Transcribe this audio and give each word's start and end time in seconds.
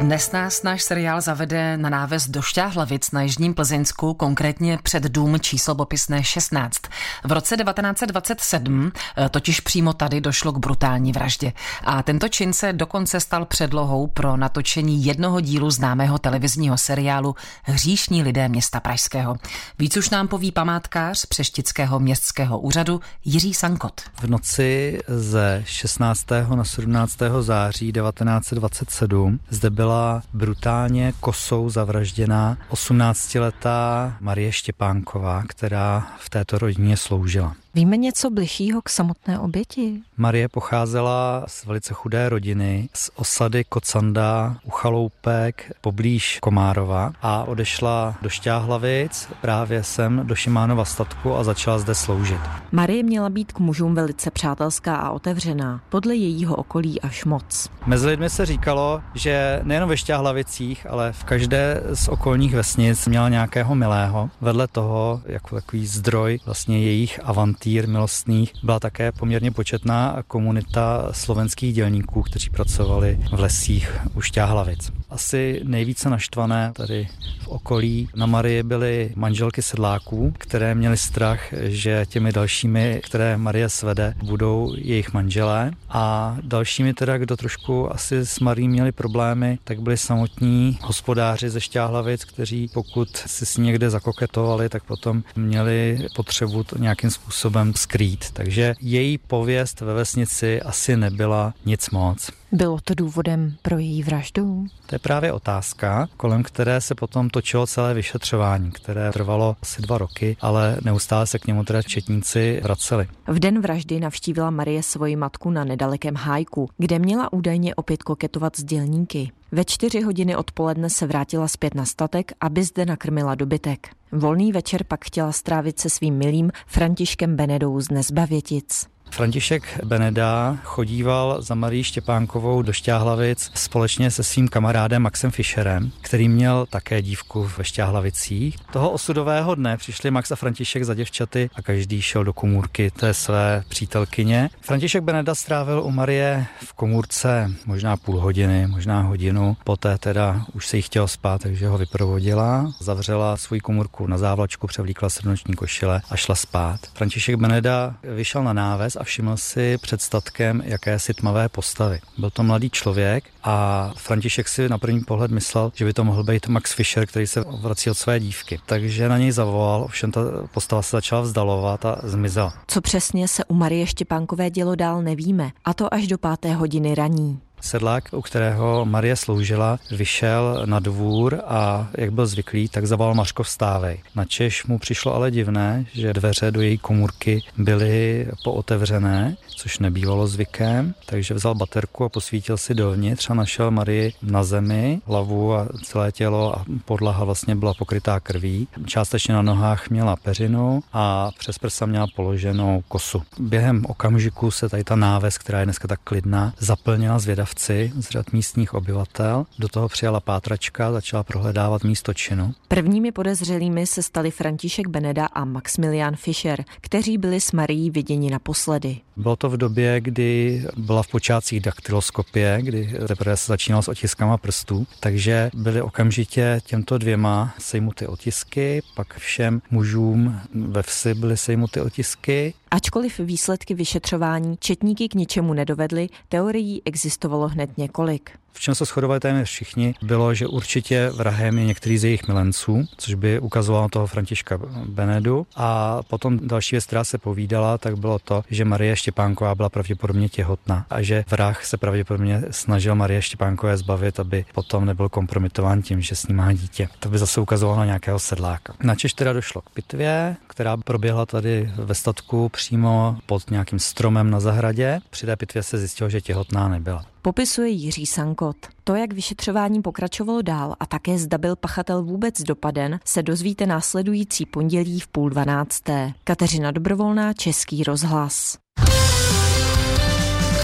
Dnes 0.00 0.32
nás 0.32 0.62
náš 0.62 0.82
seriál 0.82 1.20
zavede 1.20 1.76
na 1.76 1.90
náves 1.90 2.28
do 2.28 2.42
Šťáhlavic 2.42 3.10
na 3.10 3.22
Jižním 3.22 3.54
Plzeňsku, 3.54 4.14
konkrétně 4.14 4.78
před 4.82 5.02
dům 5.02 5.40
číslo 5.40 5.74
popisné 5.74 6.24
16. 6.24 6.76
V 7.24 7.32
roce 7.32 7.56
1927 7.56 8.92
eh, 9.16 9.28
totiž 9.28 9.60
přímo 9.60 9.92
tady 9.92 10.20
došlo 10.20 10.52
k 10.52 10.58
brutální 10.58 11.12
vraždě. 11.12 11.52
A 11.84 12.02
tento 12.02 12.28
čin 12.28 12.52
se 12.52 12.72
dokonce 12.72 13.20
stal 13.20 13.44
předlohou 13.44 14.06
pro 14.06 14.36
natočení 14.36 15.04
jednoho 15.04 15.40
dílu 15.40 15.70
známého 15.70 16.18
televizního 16.18 16.78
seriálu 16.78 17.34
Hříšní 17.62 18.22
lidé 18.22 18.48
města 18.48 18.80
Pražského. 18.80 19.36
Víc 19.78 19.96
už 19.96 20.10
nám 20.10 20.28
poví 20.28 20.52
památkář 20.52 21.26
Přeštického 21.26 22.00
městského 22.00 22.58
úřadu 22.58 23.00
Jiří 23.24 23.54
Sankot. 23.54 24.00
V 24.20 24.26
noci 24.26 24.98
ze 25.08 25.62
16. 25.66 26.26
na 26.54 26.64
17. 26.64 27.18
září 27.40 27.92
1927 27.92 29.40
zde 29.50 29.70
byla 29.70 29.85
byla 29.86 30.22
brutálně 30.32 31.12
kosou 31.20 31.70
zavražděná 31.70 32.58
18-letá 32.70 34.12
Marie 34.20 34.52
Štěpánková, 34.52 35.42
která 35.48 36.06
v 36.18 36.30
této 36.30 36.58
rodině 36.58 36.96
sloužila. 36.96 37.54
Víme 37.76 37.96
něco 37.96 38.30
bližšího 38.30 38.82
k 38.82 38.88
samotné 38.88 39.38
oběti? 39.38 40.00
Marie 40.16 40.48
pocházela 40.48 41.44
z 41.46 41.64
velice 41.64 41.94
chudé 41.94 42.28
rodiny, 42.28 42.88
z 42.94 43.10
osady 43.14 43.64
Kocanda 43.64 44.56
u 44.64 44.70
Chaloupek 44.70 45.72
poblíž 45.80 46.38
Komárova 46.42 47.12
a 47.22 47.44
odešla 47.44 48.14
do 48.22 48.28
Šťáhlavic 48.28 49.28
právě 49.40 49.82
sem 49.82 50.20
do 50.24 50.34
Šimánova 50.34 50.84
statku 50.84 51.34
a 51.34 51.44
začala 51.44 51.78
zde 51.78 51.94
sloužit. 51.94 52.40
Marie 52.72 53.02
měla 53.02 53.28
být 53.28 53.52
k 53.52 53.58
mužům 53.58 53.94
velice 53.94 54.30
přátelská 54.30 54.96
a 54.96 55.10
otevřená, 55.10 55.80
podle 55.88 56.14
jejího 56.14 56.56
okolí 56.56 57.00
až 57.00 57.24
moc. 57.24 57.70
Mezi 57.86 58.06
lidmi 58.06 58.30
se 58.30 58.46
říkalo, 58.46 59.02
že 59.14 59.60
nejen 59.62 59.88
ve 59.88 59.96
Šťáhlavicích, 59.96 60.86
ale 60.90 61.12
v 61.12 61.24
každé 61.24 61.82
z 61.92 62.08
okolních 62.08 62.54
vesnic 62.54 63.06
měla 63.06 63.28
nějakého 63.28 63.74
milého. 63.74 64.30
Vedle 64.40 64.68
toho, 64.68 65.20
jako 65.26 65.54
takový 65.54 65.86
zdroj 65.86 66.38
vlastně 66.46 66.78
jejich 66.78 67.20
avantí 67.24 67.65
satýr 67.66 67.88
milostných 67.88 68.52
byla 68.62 68.80
také 68.80 69.12
poměrně 69.12 69.50
početná 69.50 70.22
komunita 70.26 71.08
slovenských 71.12 71.74
dělníků, 71.74 72.22
kteří 72.22 72.50
pracovali 72.50 73.18
v 73.32 73.40
lesích 73.40 73.98
u 74.14 74.20
Šťáhlavic. 74.20 74.92
Asi 75.10 75.60
nejvíce 75.64 76.10
naštvané 76.10 76.72
tady 76.76 77.08
v 77.42 77.48
okolí 77.48 78.08
na 78.16 78.26
Marie 78.26 78.62
byly 78.62 79.12
manželky 79.16 79.62
sedláků, 79.62 80.34
které 80.38 80.74
měly 80.74 80.96
strach, 80.96 81.40
že 81.62 82.06
těmi 82.08 82.32
dalšími, 82.32 83.00
které 83.04 83.36
Marie 83.36 83.68
svede, 83.68 84.14
budou 84.22 84.74
jejich 84.76 85.12
manželé. 85.12 85.70
A 85.88 86.36
dalšími 86.42 86.94
teda, 86.94 87.18
kdo 87.18 87.36
trošku 87.36 87.92
asi 87.92 88.16
s 88.16 88.40
Marí 88.40 88.68
měli 88.68 88.92
problémy, 88.92 89.58
tak 89.64 89.80
byli 89.80 89.96
samotní 89.96 90.78
hospodáři 90.82 91.50
ze 91.50 91.60
Šťáhlavic, 91.60 92.24
kteří 92.24 92.70
pokud 92.74 93.16
si 93.16 93.46
s 93.46 93.56
někde 93.56 93.90
zakoketovali, 93.90 94.68
tak 94.68 94.84
potom 94.84 95.22
měli 95.36 96.06
potřebu 96.16 96.64
to 96.64 96.78
nějakým 96.78 97.10
způsobem 97.10 97.74
skrýt. 97.74 98.30
Takže 98.32 98.74
její 98.80 99.18
pověst 99.18 99.80
ve 99.80 99.94
vesnici 99.94 100.62
asi 100.62 100.96
nebyla 100.96 101.54
nic 101.64 101.90
moc. 101.90 102.30
Bylo 102.52 102.78
to 102.84 102.94
důvodem 102.94 103.56
pro 103.62 103.78
její 103.78 104.02
vraždu? 104.02 104.66
To 104.86 104.94
je 104.94 104.98
právě 104.98 105.32
otázka, 105.32 106.08
kolem 106.16 106.42
které 106.42 106.80
se 106.80 106.94
potom 106.94 107.30
točilo 107.30 107.66
celé 107.66 107.94
vyšetřování, 107.94 108.70
které 108.70 109.12
trvalo 109.12 109.56
asi 109.62 109.82
dva 109.82 109.98
roky, 109.98 110.36
ale 110.40 110.76
neustále 110.84 111.26
se 111.26 111.38
k 111.38 111.46
němu 111.46 111.64
teda 111.64 111.82
četníci 111.82 112.60
vraceli. 112.62 113.08
V 113.26 113.38
den 113.38 113.60
vraždy 113.60 114.00
navštívila 114.00 114.50
Marie 114.50 114.82
svoji 114.82 115.16
matku 115.16 115.50
na 115.50 115.64
nedalekém 115.64 116.14
hájku, 116.14 116.70
kde 116.78 116.98
měla 116.98 117.32
údajně 117.32 117.74
opět 117.74 118.02
koketovat 118.02 118.56
s 118.56 118.64
dělníky. 118.64 119.32
Ve 119.52 119.64
čtyři 119.64 120.00
hodiny 120.00 120.36
odpoledne 120.36 120.90
se 120.90 121.06
vrátila 121.06 121.48
zpět 121.48 121.74
na 121.74 121.84
statek, 121.84 122.32
aby 122.40 122.64
zde 122.64 122.86
nakrmila 122.86 123.34
dobytek. 123.34 123.88
Volný 124.12 124.52
večer 124.52 124.84
pak 124.84 125.04
chtěla 125.04 125.32
strávit 125.32 125.80
se 125.80 125.90
svým 125.90 126.14
milým 126.14 126.50
Františkem 126.66 127.36
Benedou 127.36 127.80
z 127.80 127.90
Nezbavětic. 127.90 128.95
František 129.10 129.80
Beneda 129.84 130.58
chodíval 130.62 131.42
za 131.42 131.54
Marí 131.54 131.84
Štěpánkovou 131.84 132.62
do 132.62 132.72
Šťáhlavic 132.72 133.50
společně 133.54 134.10
se 134.10 134.22
svým 134.22 134.48
kamarádem 134.48 135.02
Maxem 135.02 135.30
Fischerem, 135.30 135.90
který 136.00 136.28
měl 136.28 136.66
také 136.70 137.02
dívku 137.02 137.50
ve 137.58 137.64
Šťáhlavicích. 137.64 138.56
Toho 138.72 138.90
osudového 138.90 139.54
dne 139.54 139.76
přišli 139.76 140.10
Max 140.10 140.32
a 140.32 140.36
František 140.36 140.84
za 140.84 140.94
děvčaty 140.94 141.50
a 141.54 141.62
každý 141.62 142.02
šel 142.02 142.24
do 142.24 142.32
komůrky 142.32 142.90
té 142.90 143.14
své 143.14 143.64
přítelkyně. 143.68 144.50
František 144.60 145.02
Beneda 145.02 145.34
strávil 145.34 145.82
u 145.82 145.90
Marie 145.90 146.46
v 146.64 146.72
komůrce 146.72 147.50
možná 147.66 147.96
půl 147.96 148.20
hodiny, 148.20 148.66
možná 148.66 149.00
hodinu. 149.00 149.56
Poté 149.64 149.98
teda 149.98 150.46
už 150.52 150.66
se 150.66 150.76
jí 150.76 150.82
chtělo 150.82 151.08
spát, 151.08 151.42
takže 151.42 151.68
ho 151.68 151.78
vyprovodila, 151.78 152.72
zavřela 152.80 153.36
svou 153.36 153.58
komůrku 153.62 154.06
na 154.06 154.18
závlačku, 154.18 154.66
převlíkla 154.66 155.10
srnoční 155.10 155.54
košile 155.54 156.02
a 156.10 156.16
šla 156.16 156.34
spát. 156.34 156.80
František 156.94 157.36
Beneda 157.36 157.94
vyšel 158.02 158.44
na 158.44 158.52
náves 158.52 158.95
a 159.00 159.04
všiml 159.04 159.36
si 159.36 159.78
před 159.78 160.02
statkem 160.02 160.62
jakési 160.64 161.14
tmavé 161.14 161.48
postavy. 161.48 162.00
Byl 162.18 162.30
to 162.30 162.42
mladý 162.42 162.70
člověk 162.70 163.24
a 163.44 163.92
František 163.96 164.48
si 164.48 164.68
na 164.68 164.78
první 164.78 165.00
pohled 165.00 165.30
myslel, 165.30 165.72
že 165.74 165.84
by 165.84 165.92
to 165.92 166.04
mohl 166.04 166.24
být 166.24 166.48
Max 166.48 166.72
Fischer, 166.72 167.06
který 167.06 167.26
se 167.26 167.44
vrací 167.60 167.90
od 167.90 167.98
své 167.98 168.20
dívky. 168.20 168.60
Takže 168.66 169.08
na 169.08 169.18
něj 169.18 169.30
zavolal, 169.32 169.82
ovšem 169.82 170.12
ta 170.12 170.20
postava 170.54 170.82
se 170.82 170.96
začala 170.96 171.22
vzdalovat 171.22 171.84
a 171.84 171.98
zmizela. 172.02 172.54
Co 172.66 172.80
přesně 172.80 173.28
se 173.28 173.44
u 173.44 173.54
Marie 173.54 173.86
Štěpánkové 173.86 174.50
dělo 174.50 174.74
dál 174.74 175.02
nevíme, 175.02 175.50
a 175.64 175.74
to 175.74 175.94
až 175.94 176.06
do 176.06 176.18
páté 176.18 176.54
hodiny 176.54 176.94
raní. 176.94 177.40
Sedlák, 177.60 178.08
u 178.12 178.22
kterého 178.22 178.84
Marie 178.84 179.16
sloužila, 179.16 179.78
vyšel 179.90 180.62
na 180.64 180.80
dvůr 180.80 181.40
a 181.46 181.88
jak 181.98 182.12
byl 182.12 182.26
zvyklý, 182.26 182.68
tak 182.68 182.86
zavolal 182.86 183.14
Mařko 183.14 183.42
vstávej. 183.42 183.98
Na 184.14 184.24
Češ 184.24 184.64
mu 184.64 184.78
přišlo 184.78 185.14
ale 185.14 185.30
divné, 185.30 185.86
že 185.92 186.12
dveře 186.12 186.50
do 186.50 186.60
její 186.60 186.78
komůrky 186.78 187.42
byly 187.58 188.26
pootevřené, 188.44 189.36
což 189.56 189.78
nebývalo 189.78 190.26
zvykem, 190.26 190.94
takže 191.06 191.34
vzal 191.34 191.54
baterku 191.54 192.04
a 192.04 192.08
posvítil 192.08 192.56
si 192.56 192.74
dovnitř 192.74 193.30
a 193.30 193.34
našel 193.34 193.70
Marii 193.70 194.12
na 194.22 194.44
zemi, 194.44 195.00
hlavu 195.06 195.54
a 195.54 195.68
celé 195.84 196.12
tělo 196.12 196.58
a 196.58 196.64
podlaha 196.84 197.24
vlastně 197.24 197.56
byla 197.56 197.74
pokrytá 197.74 198.20
krví. 198.20 198.68
Částečně 198.86 199.34
na 199.34 199.42
nohách 199.42 199.90
měla 199.90 200.16
peřinu 200.16 200.82
a 200.92 201.30
přes 201.38 201.58
prsa 201.58 201.86
měla 201.86 202.06
položenou 202.16 202.82
kosu. 202.88 203.22
Během 203.38 203.86
okamžiku 203.86 204.50
se 204.50 204.68
tady 204.68 204.84
ta 204.84 204.96
náves, 204.96 205.38
která 205.38 205.58
je 205.58 205.66
dneska 205.66 205.88
tak 205.88 206.00
klidná, 206.04 206.52
zaplnila 206.58 207.18
zvědavci 207.18 207.45
lovci 207.46 207.92
z 207.96 208.10
řad 208.10 208.32
místních 208.32 208.74
obyvatel. 208.74 209.46
Do 209.58 209.68
toho 209.68 209.88
přijala 209.88 210.20
pátračka, 210.20 210.92
začala 210.92 211.22
prohledávat 211.22 211.84
místo 211.84 212.14
činu. 212.14 212.54
Prvními 212.68 213.12
podezřelými 213.12 213.86
se 213.86 214.02
stali 214.02 214.30
František 214.30 214.86
Beneda 214.86 215.26
a 215.26 215.44
Maximilian 215.44 216.16
Fischer, 216.16 216.64
kteří 216.80 217.18
byli 217.18 217.40
s 217.40 217.52
Marií 217.52 217.90
viděni 217.90 218.30
naposledy. 218.30 218.96
Bylo 219.16 219.36
to 219.36 219.50
v 219.50 219.56
době, 219.56 220.00
kdy 220.00 220.62
byla 220.76 221.02
v 221.02 221.08
počátcích 221.08 221.60
daktyloskopie, 221.60 222.58
kdy 222.62 222.94
teprve 223.08 223.36
se 223.36 223.46
začínalo 223.46 223.82
s 223.82 223.88
otiskama 223.88 224.36
prstů, 224.38 224.86
takže 225.00 225.50
byly 225.54 225.82
okamžitě 225.82 226.60
těmto 226.64 226.98
dvěma 226.98 227.54
sejmuty 227.58 228.06
otisky, 228.06 228.82
pak 228.96 229.14
všem 229.18 229.62
mužům 229.70 230.40
ve 230.54 230.82
vsi 230.82 231.14
byly 231.14 231.36
sejmuty 231.36 231.80
otisky 231.80 232.54
Ačkoliv 232.70 233.18
výsledky 233.18 233.74
vyšetřování 233.74 234.56
četníky 234.56 235.08
k 235.08 235.14
ničemu 235.14 235.54
nedovedly, 235.54 236.08
teorií 236.28 236.82
existovalo 236.84 237.48
hned 237.48 237.78
několik 237.78 238.30
v 238.56 238.60
čem 238.60 238.74
se 238.74 238.84
shodovali 238.84 239.20
téměř 239.20 239.48
všichni, 239.48 239.94
bylo, 240.02 240.34
že 240.34 240.46
určitě 240.46 241.10
vrahem 241.10 241.58
je 241.58 241.64
některý 241.64 241.98
z 241.98 242.04
jejich 242.04 242.28
milenců, 242.28 242.84
což 242.96 243.14
by 243.14 243.40
ukazovalo 243.40 243.88
toho 243.88 244.06
Františka 244.06 244.58
Benedu. 244.88 245.46
A 245.56 246.00
potom 246.02 246.38
další 246.42 246.76
věc, 246.76 246.86
která 246.86 247.04
se 247.04 247.18
povídala, 247.18 247.78
tak 247.78 247.98
bylo 247.98 248.18
to, 248.18 248.44
že 248.50 248.64
Marie 248.64 248.96
Štěpánková 248.96 249.54
byla 249.54 249.68
pravděpodobně 249.68 250.28
těhotná 250.28 250.86
a 250.90 251.02
že 251.02 251.24
vrah 251.30 251.64
se 251.64 251.76
pravděpodobně 251.76 252.42
snažil 252.50 252.94
Marie 252.94 253.22
Štěpánkové 253.22 253.76
zbavit, 253.76 254.20
aby 254.20 254.44
potom 254.54 254.84
nebyl 254.84 255.08
kompromitován 255.08 255.82
tím, 255.82 256.00
že 256.00 256.16
s 256.16 256.28
ní 256.28 256.34
má 256.34 256.52
dítě. 256.52 256.88
To 257.00 257.08
by 257.08 257.18
zase 257.18 257.40
ukazovalo 257.40 257.78
na 257.78 257.84
nějakého 257.84 258.18
sedláka. 258.18 258.74
Načež 258.82 259.14
teda 259.14 259.32
došlo 259.32 259.60
k 259.60 259.70
pitvě, 259.70 260.36
která 260.46 260.76
proběhla 260.76 261.26
tady 261.26 261.70
ve 261.76 261.94
statku 261.94 262.48
přímo 262.48 263.18
pod 263.26 263.50
nějakým 263.50 263.78
stromem 263.78 264.30
na 264.30 264.40
zahradě. 264.40 264.98
Při 265.10 265.26
té 265.26 265.36
pitvě 265.36 265.62
se 265.62 265.78
zjistilo, 265.78 266.10
že 266.10 266.20
těhotná 266.20 266.68
nebyla 266.68 267.04
popisuje 267.26 267.68
Jiří 267.68 268.06
Sankot. 268.06 268.56
To, 268.84 268.94
jak 268.94 269.12
vyšetřování 269.12 269.82
pokračovalo 269.82 270.42
dál 270.42 270.74
a 270.80 270.86
také 270.86 271.18
zda 271.18 271.38
byl 271.38 271.56
pachatel 271.56 272.02
vůbec 272.02 272.42
dopaden, 272.42 273.00
se 273.04 273.22
dozvíte 273.22 273.66
následující 273.66 274.46
pondělí 274.46 275.00
v 275.00 275.08
půl 275.08 275.30
dvanácté. 275.30 276.12
Kateřina 276.24 276.70
Dobrovolná, 276.70 277.32
Český 277.32 277.84
rozhlas. 277.84 278.58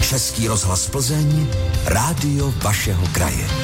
Český 0.01 0.47
rozhlas 0.47 0.89
Plzeň, 0.89 1.47
rádio 1.85 2.51
vašeho 2.51 3.07
kraje. 3.13 3.62